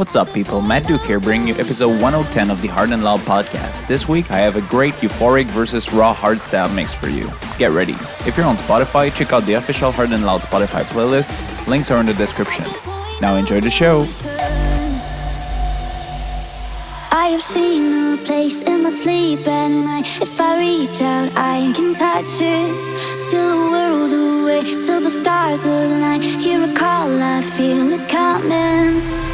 [0.00, 0.62] What's up, people?
[0.62, 3.86] Matt Duke here, bringing you episode 1010 of the Hard and Loud podcast.
[3.86, 7.30] This week, I have a great euphoric versus raw hardstyle mix for you.
[7.58, 7.92] Get ready.
[8.26, 11.28] If you're on Spotify, check out the official Hard and Loud Spotify playlist.
[11.68, 12.64] Links are in the description.
[13.20, 14.06] Now, enjoy the show.
[17.12, 20.06] I have seen a place in my sleep at night.
[20.22, 23.18] If I reach out, I can touch it.
[23.20, 26.22] Still a world away till the stars align.
[26.22, 29.29] Hear a call, I feel it coming.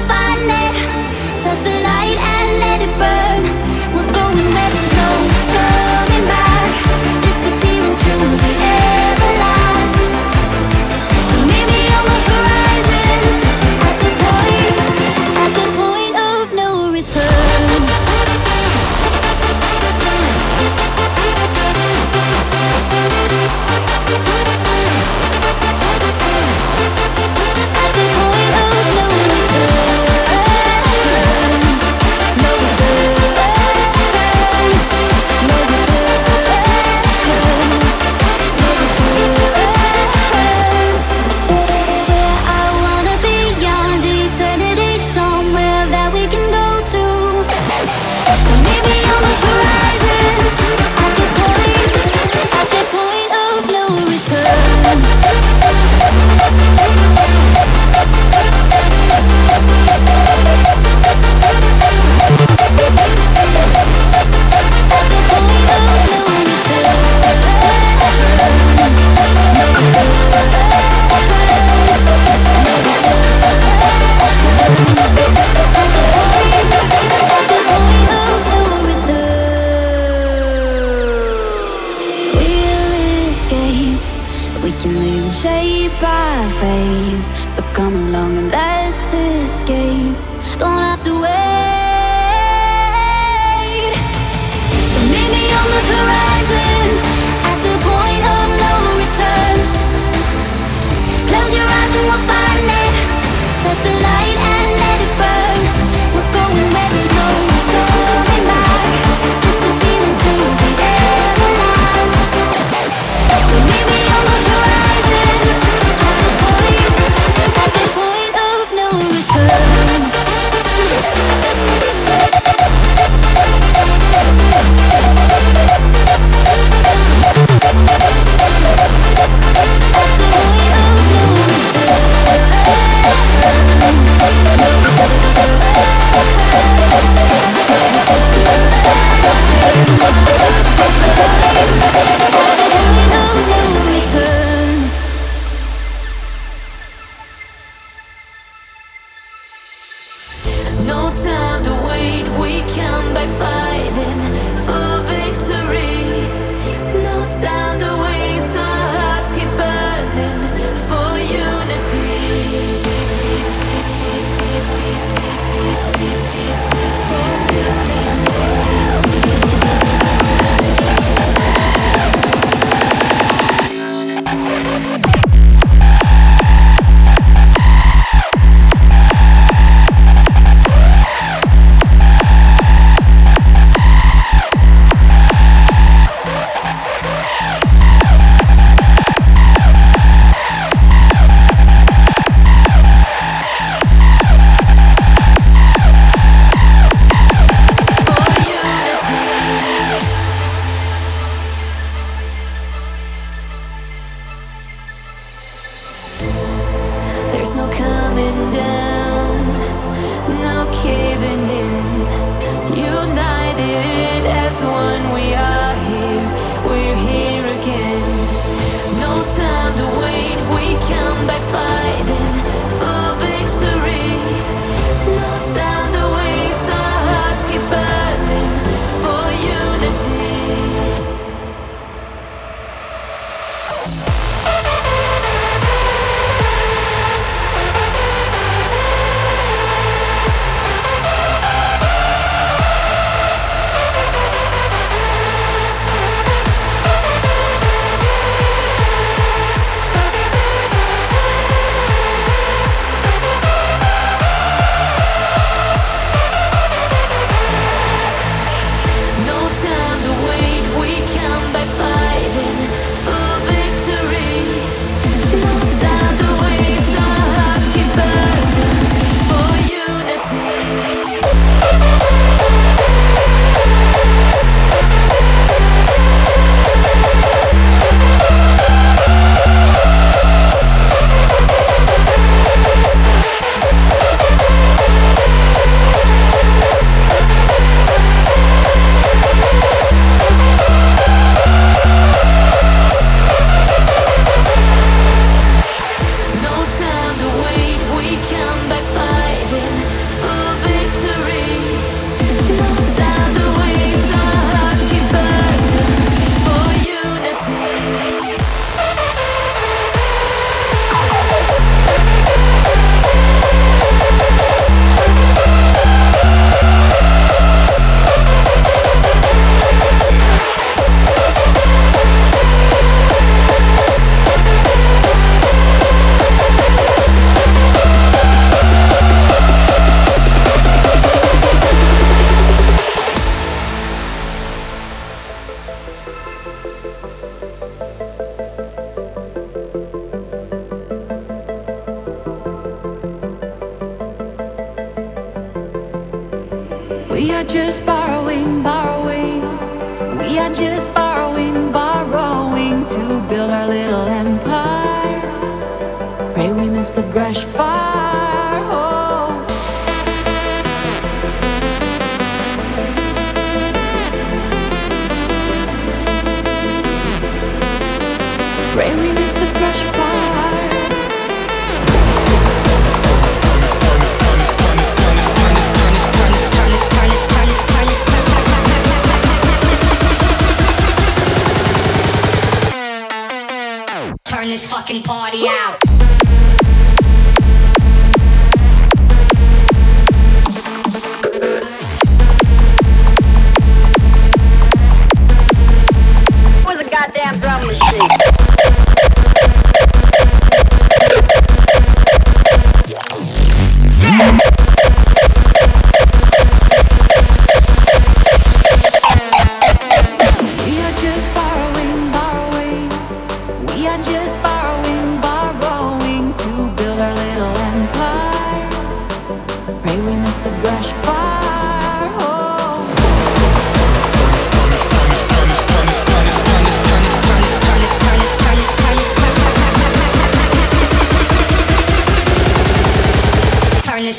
[0.00, 0.45] find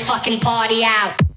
[0.02, 1.27] fucking party out.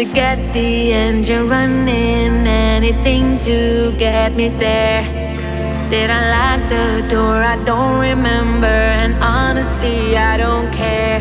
[0.00, 5.04] To get the engine running, anything to get me there.
[5.90, 7.36] Did I lock the door?
[7.36, 11.20] I don't remember, and honestly, I don't care.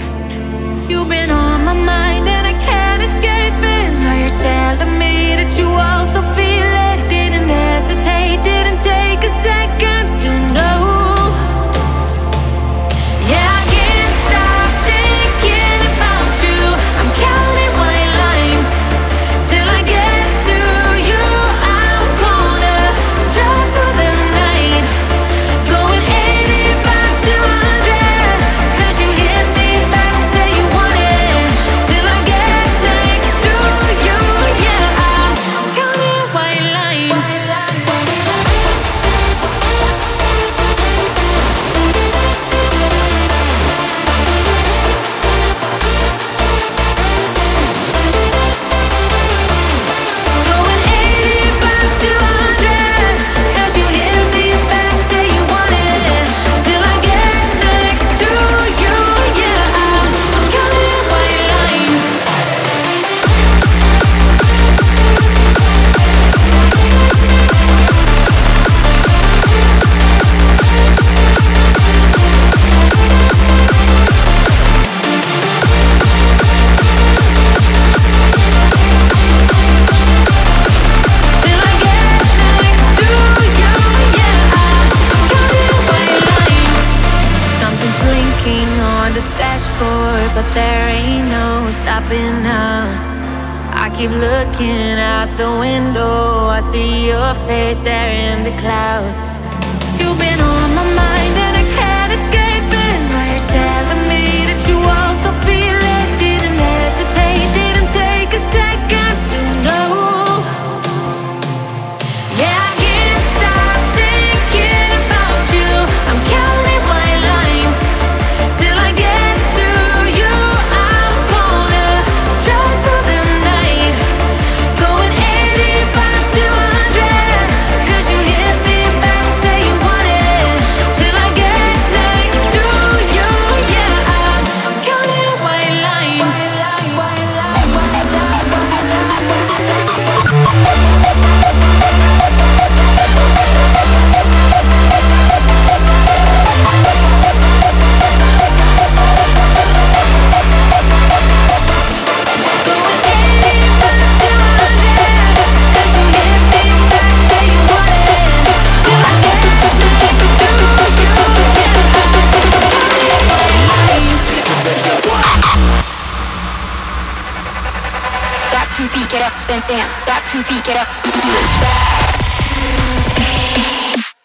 [169.67, 170.03] Dance.
[170.05, 170.87] Got two feet, get up.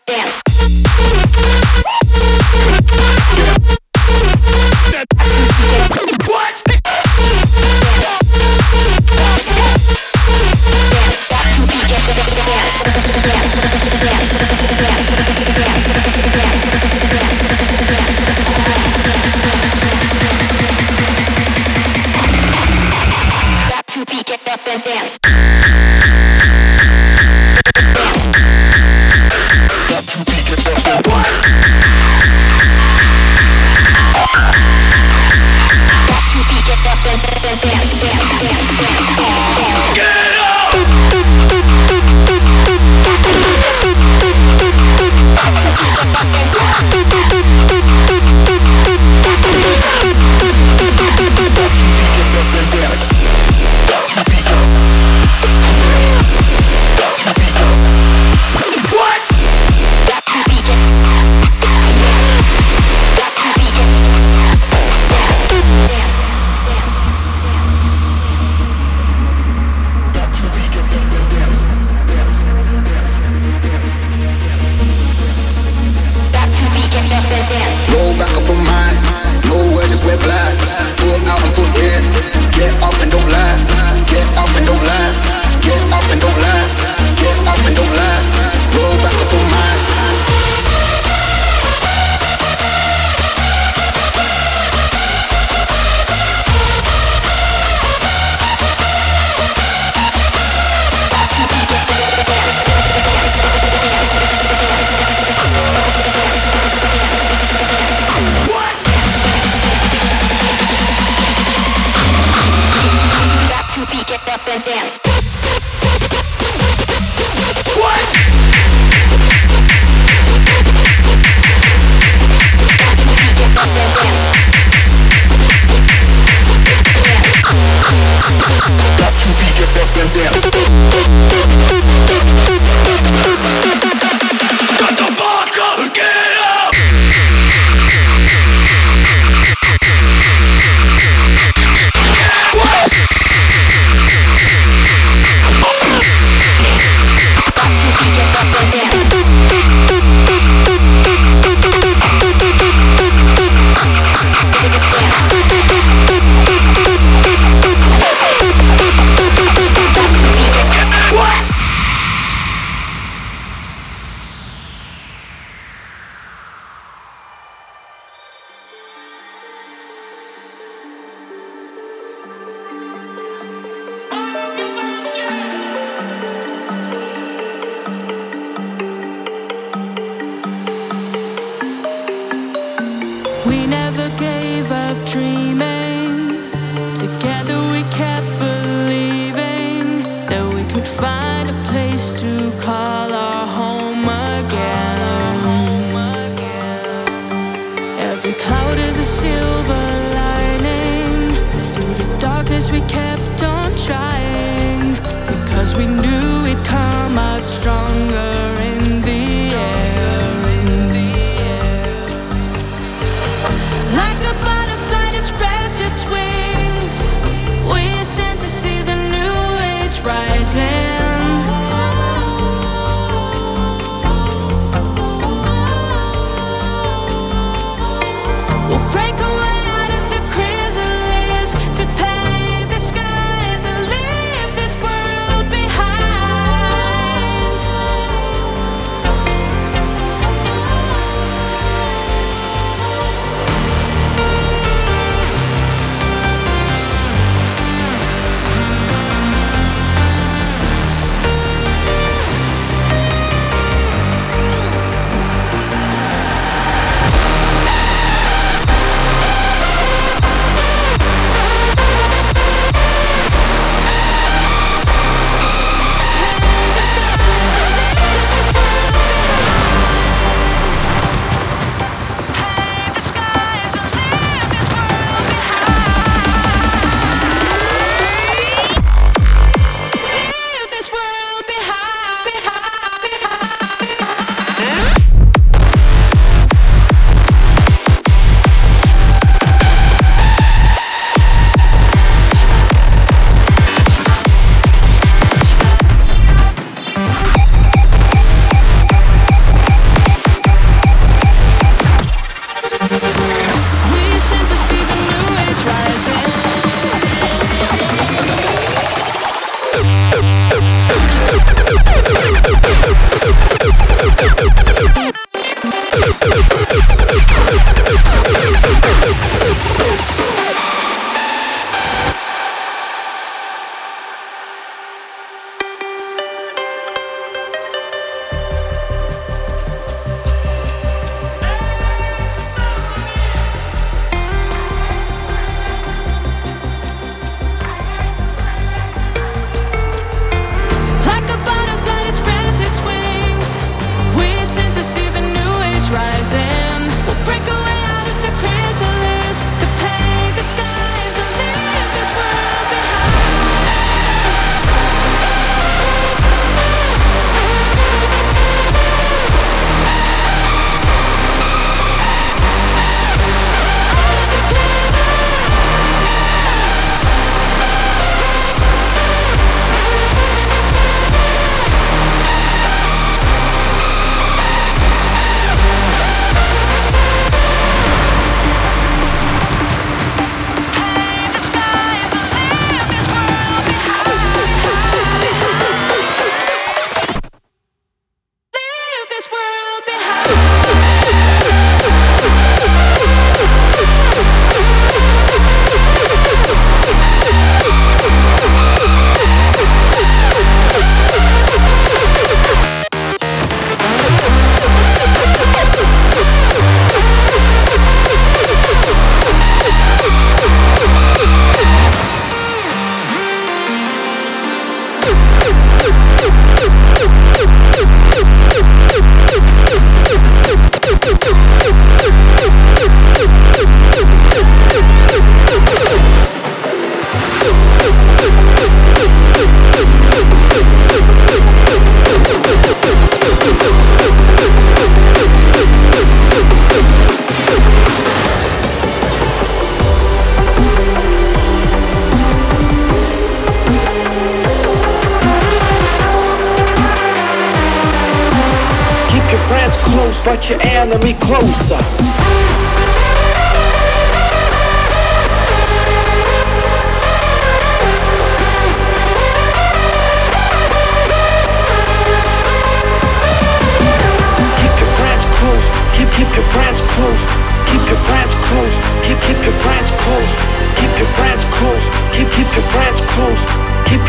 [0.07, 0.45] Dance.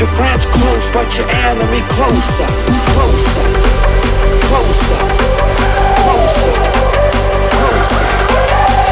[0.06, 2.46] Your friends close, but your enemy closer,
[2.94, 3.46] closer,
[4.46, 5.02] closer,
[5.98, 6.54] closer,
[7.50, 8.06] closer.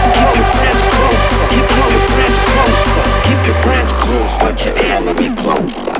[0.09, 1.45] Keep your friends closer.
[1.53, 3.03] Keep your friends closer.
[3.27, 5.92] Keep your friends close, but your enemy closer.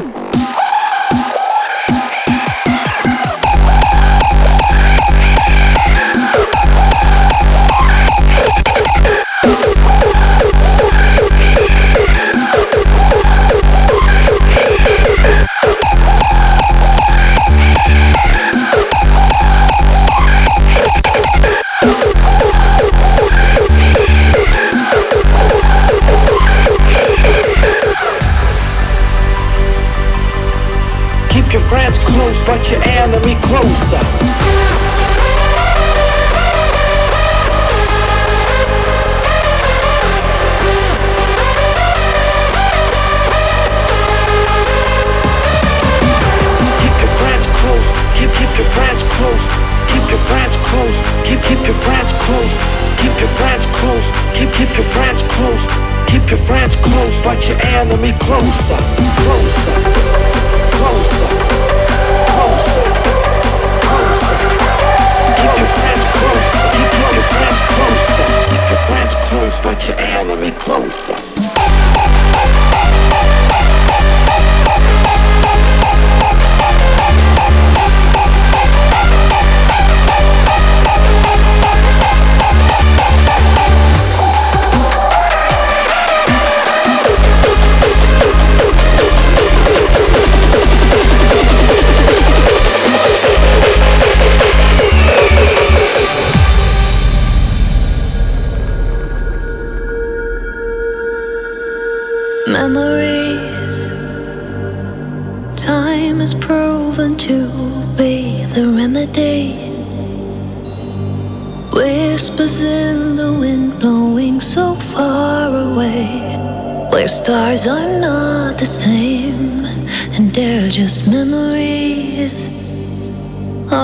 [32.45, 33.99] but your enemy closer.
[48.53, 49.47] keep your friends close.
[49.89, 51.01] Keep your friends close.
[51.25, 52.57] Keep keep your friends close.
[52.97, 54.11] Keep your friends close.
[54.33, 55.67] Keep keep your friends close.
[56.07, 57.21] Keep your friends close.
[57.21, 58.77] But your enemy closer.
[59.21, 59.77] Closer.
[60.77, 61.82] Closer
[69.33, 71.32] close, but your enemy closer.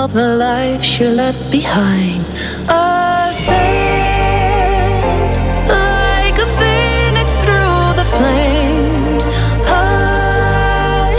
[0.04, 2.24] of her life she left behind.
[2.68, 5.34] A saint,
[5.68, 9.24] like a phoenix through the flames.
[9.70, 11.14] High,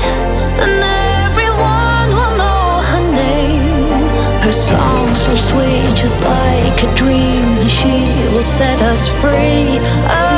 [0.63, 0.81] and
[1.27, 4.07] everyone will know her name.
[4.45, 7.95] Her song so sweet, just like a dream, she
[8.33, 9.77] will set us free.
[10.19, 10.30] A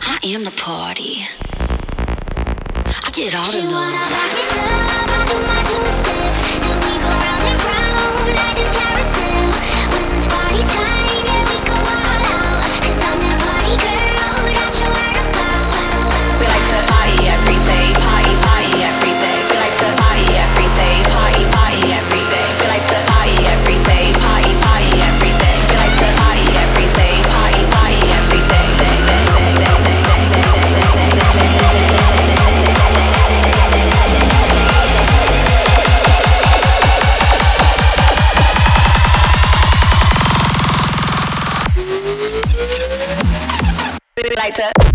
[0.00, 1.26] I am the party.
[3.04, 4.04] I get all of the love.
[44.54, 44.93] better.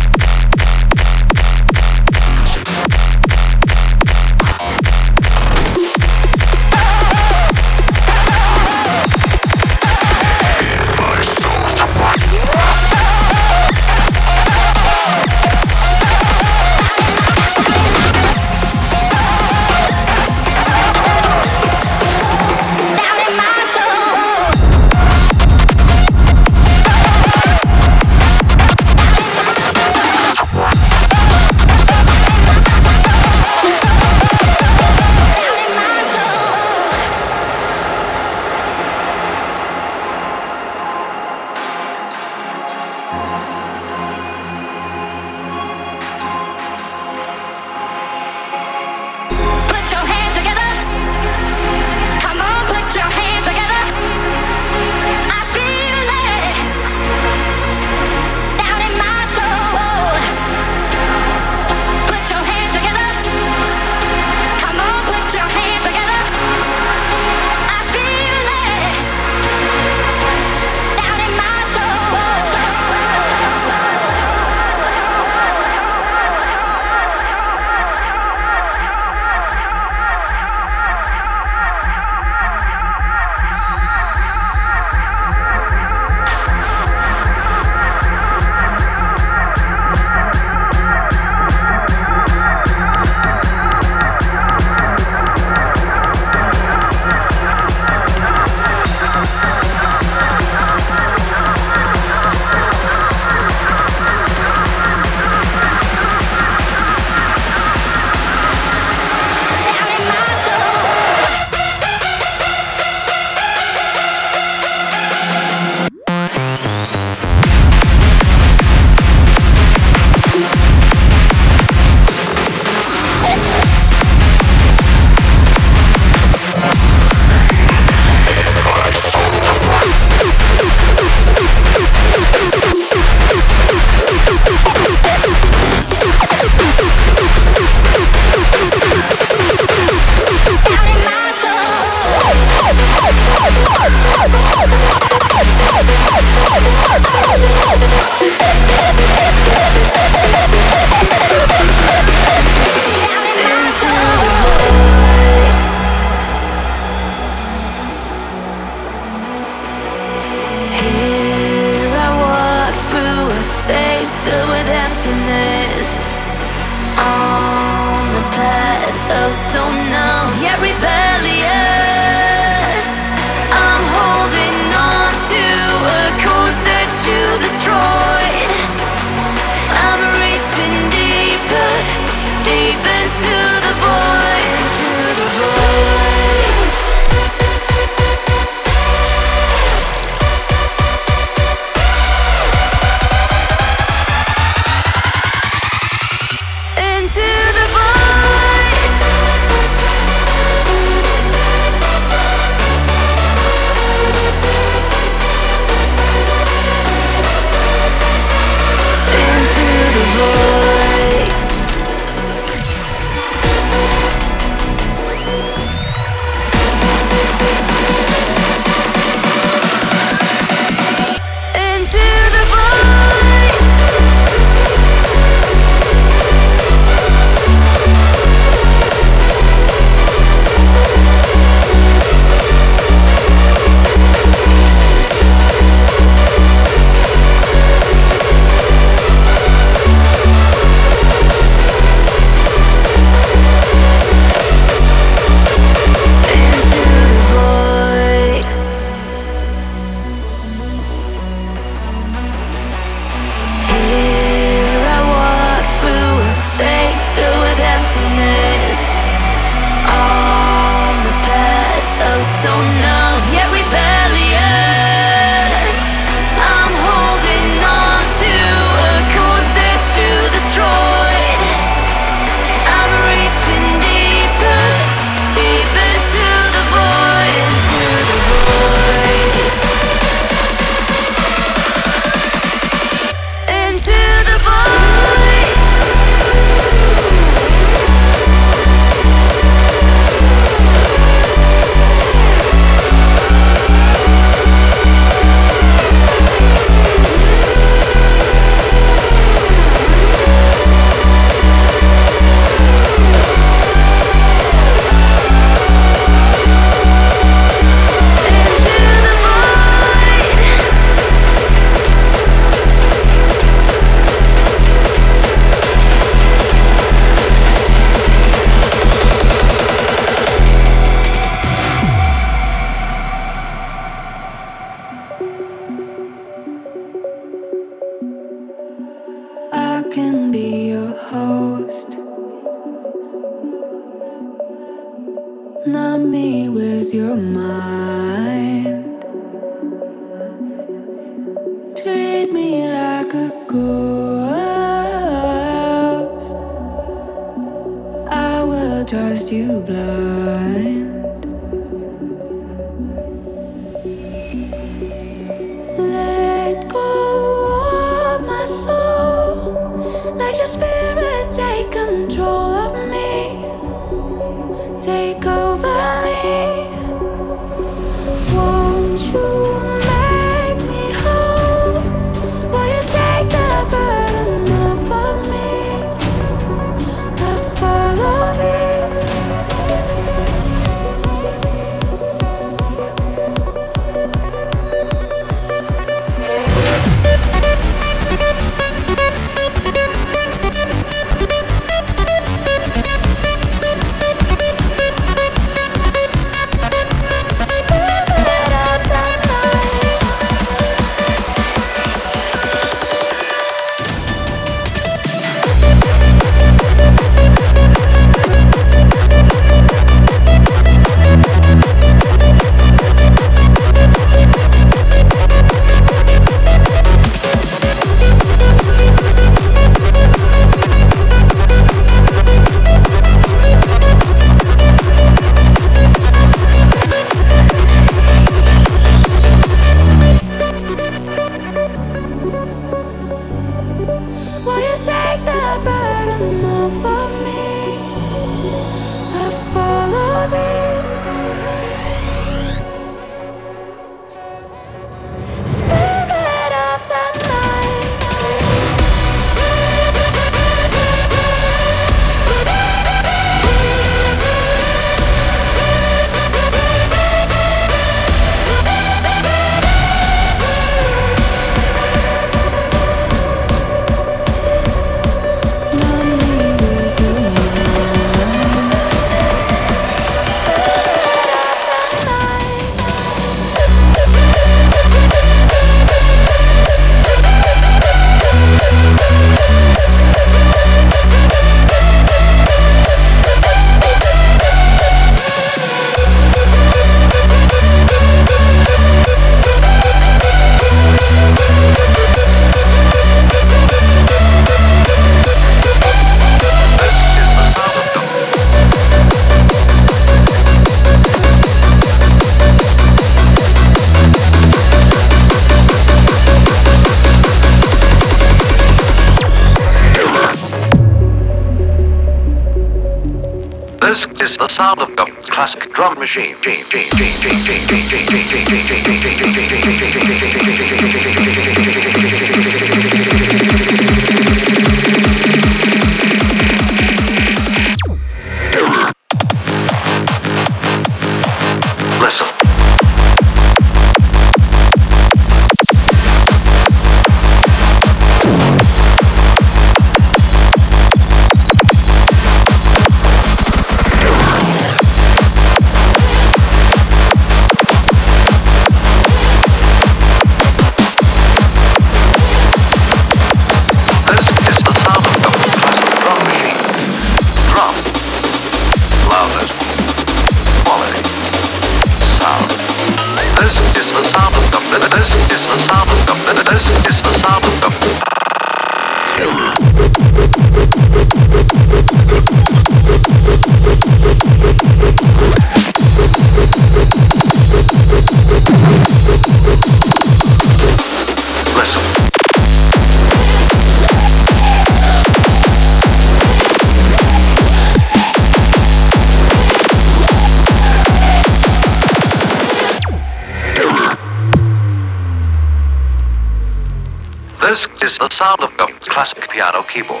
[598.96, 600.00] Classic piano keyboard.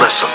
[0.00, 0.30] Listen.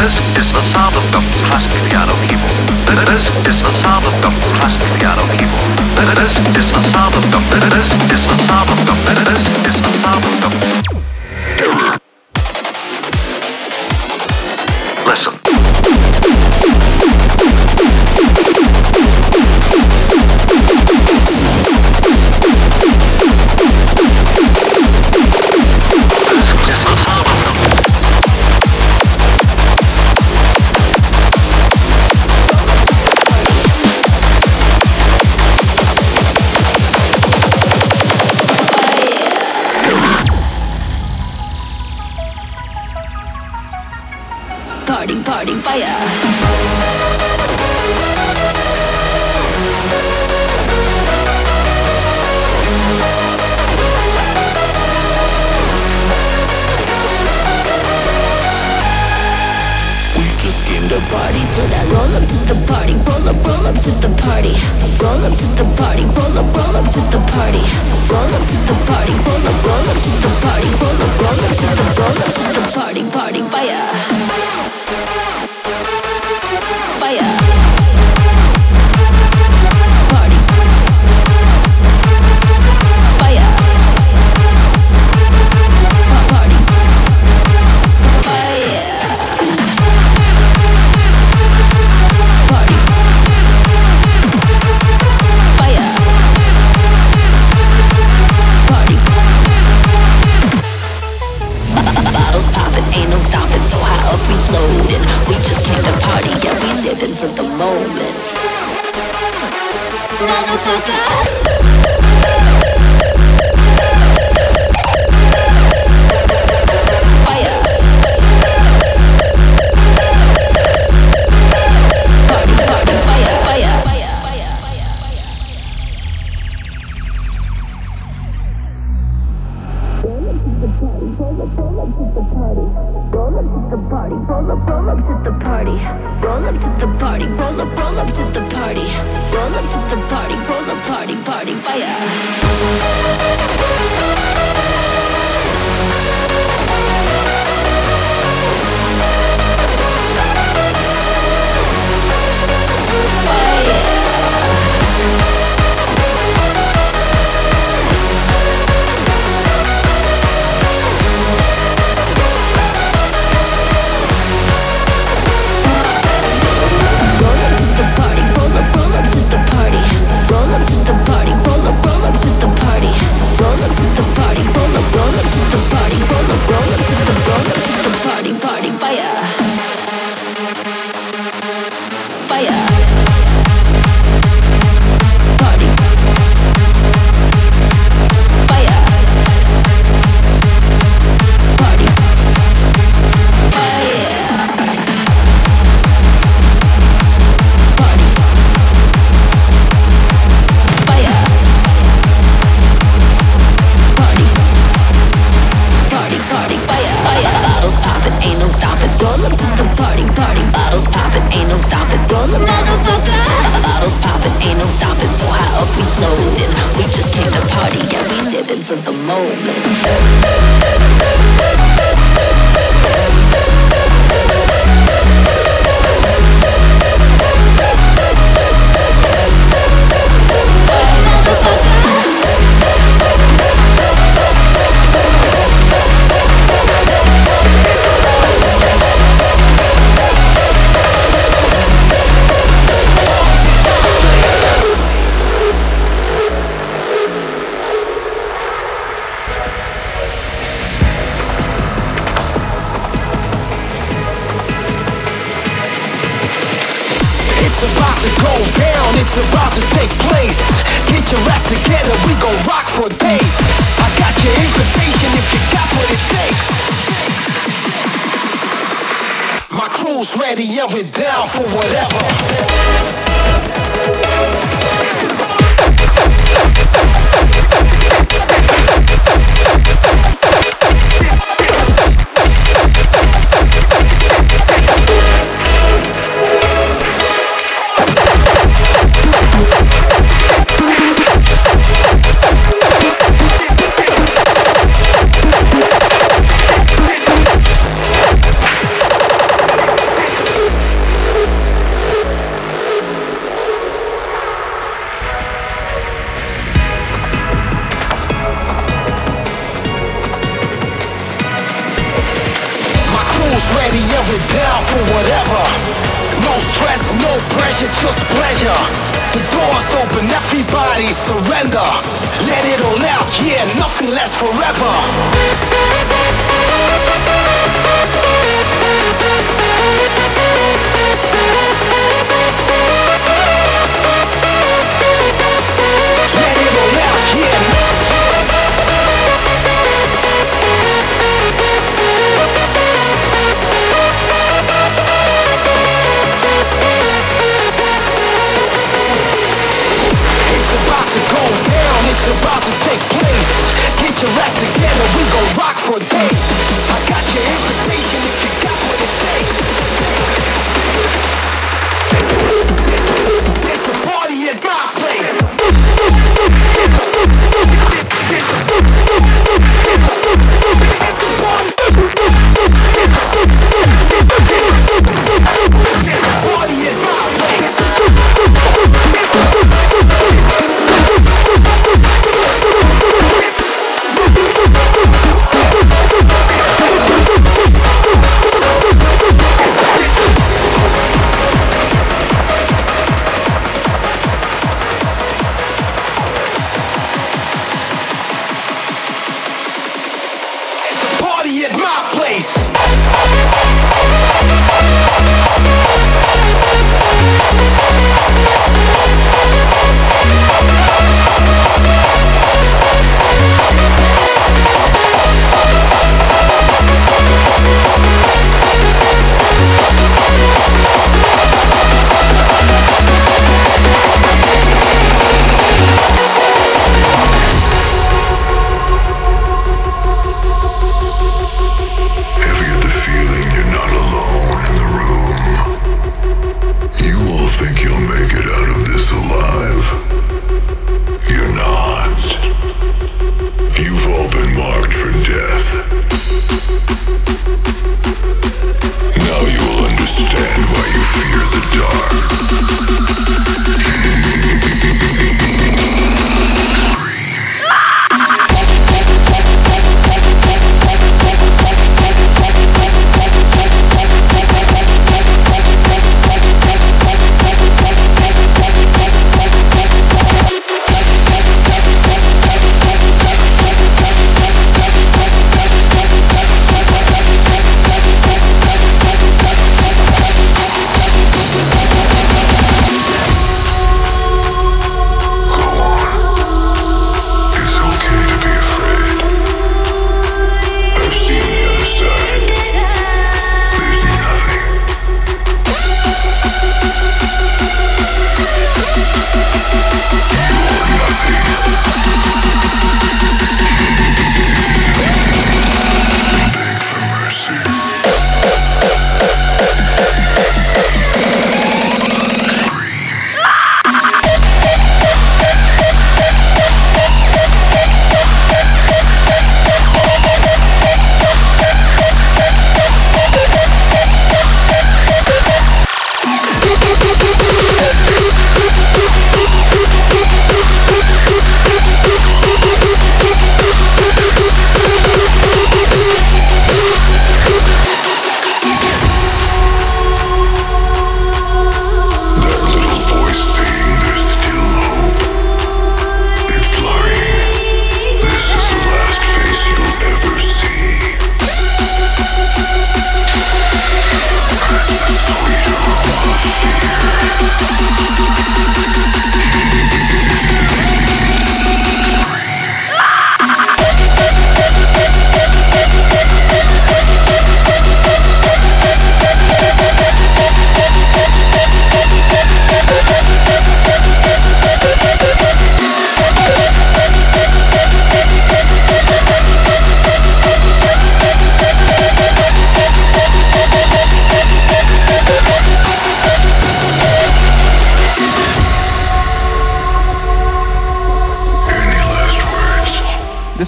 [0.00, 2.56] This is the sound of the classic piano keyboard.
[3.04, 5.76] This is the sound of the classic piano keyboard.
[6.16, 7.38] This is the sound of the.
[7.68, 8.94] This is the sound of the.
[9.28, 10.93] This is the sound of the.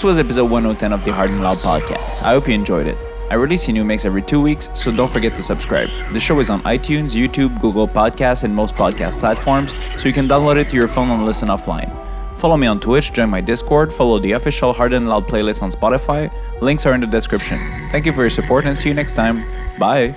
[0.07, 2.23] Was episode 110 of the Hard and Loud podcast.
[2.23, 2.97] I hope you enjoyed it.
[3.29, 5.89] I release a new mix every two weeks, so don't forget to subscribe.
[6.13, 10.27] The show is on iTunes, YouTube, Google Podcasts, and most podcast platforms, so you can
[10.29, 11.91] download it to your phone and listen offline.
[12.39, 15.73] Follow me on Twitch, join my Discord, follow the official Hard and Loud playlist on
[15.73, 16.33] Spotify.
[16.63, 17.59] Links are in the description.
[17.91, 19.45] Thank you for your support and see you next time.
[19.77, 20.15] Bye.